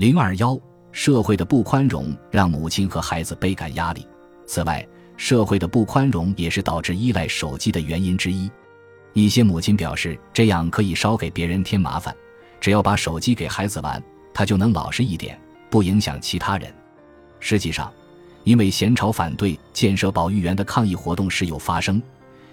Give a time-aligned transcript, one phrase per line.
[0.00, 0.58] 零二幺，
[0.92, 4.06] 社会的不宽容让母亲和孩子倍感压力。
[4.46, 4.88] 此外，
[5.18, 8.50] 社会的不宽容也是导致依赖手机的原因之一。
[9.12, 12.16] 一些母亲表示，这样可以少给别人添麻烦，
[12.62, 14.02] 只要把手机给孩子玩，
[14.32, 16.72] 他就能老实一点，不影响其他人。
[17.38, 17.92] 实际上，
[18.44, 22.02] 因为咸潮反对建设保育园的抗议活动时有发生，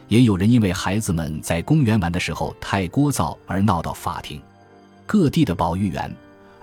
[0.09, 4.41] 也有人因为孩子们在公园玩的时候太聒噪而闹到法庭。
[5.05, 6.14] 各地的保育园。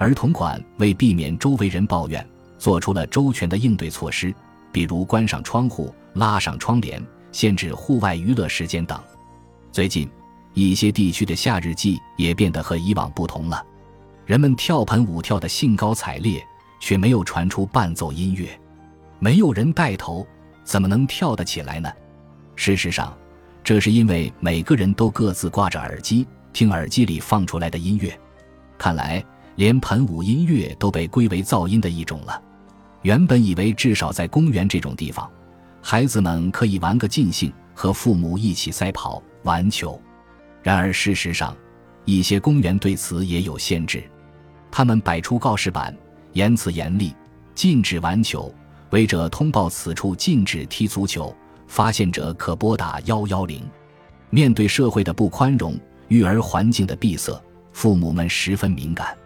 [0.04, 2.28] 儿童馆为避免周围人抱怨，
[2.58, 4.34] 做出了周全的应对措施，
[4.70, 7.02] 比如关上窗户、拉上窗帘、
[7.32, 9.00] 限制户外娱乐时间等。
[9.72, 10.06] 最近，
[10.52, 13.64] 一些地区的夏日祭也变得和以往不同了，
[14.26, 16.46] 人们跳盆舞跳得兴高采烈，
[16.82, 18.46] 却没有传出伴奏音乐，
[19.18, 20.26] 没有人带头，
[20.64, 21.90] 怎么能跳得起来呢？
[22.56, 23.16] 事实上，
[23.62, 28.14] 这是因为每个人都各自挂着耳机，听耳机里放出来的音乐。
[28.76, 29.24] 看来。
[29.56, 32.42] 连盆舞音乐都被归为噪音的一种了。
[33.02, 35.30] 原本以为至少在公园这种地方，
[35.82, 40.00] 孩子们可以玩个尽兴，和父母一起赛跑、玩球。
[40.62, 41.54] 然而事实上，
[42.04, 44.02] 一些公园对此也有限制。
[44.70, 45.94] 他们摆出告示板，
[46.32, 47.14] 言辞严厉，
[47.54, 48.52] 禁止玩球，
[48.90, 51.34] 违者通报此处禁止踢足球，
[51.68, 53.62] 发现者可拨打幺幺零。
[54.30, 57.40] 面对社会的不宽容、育儿环境的闭塞，
[57.72, 59.16] 父母们十分敏感。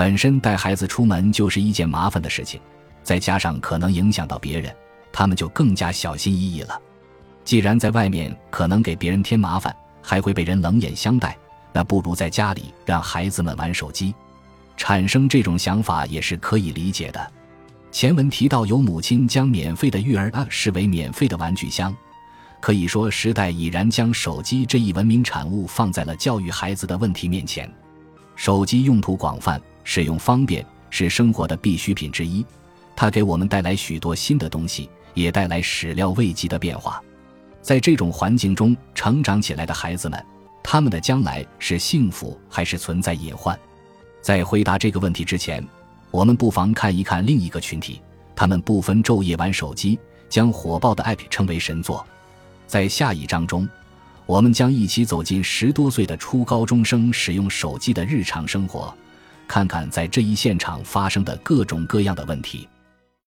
[0.00, 2.58] 本身带孩子出门就是一件麻烦的事情，
[3.02, 4.74] 再加上可能影响到别人，
[5.12, 6.80] 他们就更加小心翼翼了。
[7.44, 11.36] 既然在外面可能给别人添麻烦，还会被人冷眼相待，
[11.70, 14.14] 那不如在家里让孩子们玩手机。
[14.74, 17.32] 产生这种想法也是可以理解的。
[17.92, 21.94] 前文提到，有母亲将免费的育儿啊视为免费的玩具箱，
[22.58, 27.70] 可以说时代已然将手机这一文明产物放在了教育孩子的问题面前。
[28.34, 29.60] 手机用途广泛。
[29.84, 32.44] 使用方便是生活的必需品之一，
[32.94, 37.02] 它给我们带来许多新的东西，也带来始料未及的变化。
[37.62, 40.24] 在这种环境中成长起来的孩子们，
[40.62, 43.58] 他们的将来是幸福还是存在隐患？
[44.22, 45.66] 在回答这个问题之前，
[46.10, 48.00] 我们不妨看一看另一个群体，
[48.34, 52.06] 他们不分昼夜玩手机，将火爆的 app 称为神作。
[52.66, 53.68] 在下一章中，
[54.26, 58.94] 我们将一起走进十多岁的初高中生使用手机的日常生活。
[59.50, 62.68] 看看在这一现场发生的各种各样的问题。